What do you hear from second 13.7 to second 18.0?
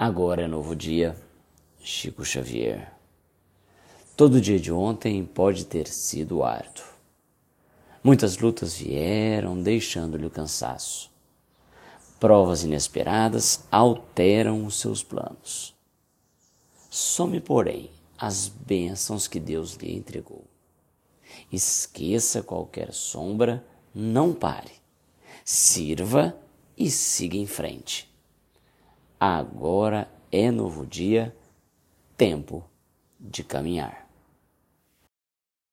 alteram os seus planos. Some, porém,